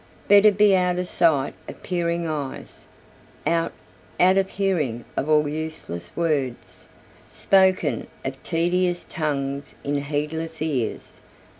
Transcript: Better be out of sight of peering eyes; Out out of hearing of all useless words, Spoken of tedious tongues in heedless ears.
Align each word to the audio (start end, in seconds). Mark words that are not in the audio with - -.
Better 0.27 0.51
be 0.51 0.75
out 0.75 0.97
of 0.97 1.07
sight 1.07 1.53
of 1.69 1.83
peering 1.83 2.27
eyes; 2.27 2.85
Out 3.45 3.71
out 4.19 4.35
of 4.35 4.49
hearing 4.49 5.05
of 5.15 5.29
all 5.29 5.47
useless 5.47 6.11
words, 6.15 6.85
Spoken 7.27 8.07
of 8.25 8.41
tedious 8.41 9.05
tongues 9.07 9.75
in 9.83 10.01
heedless 10.05 10.59
ears. 10.59 11.21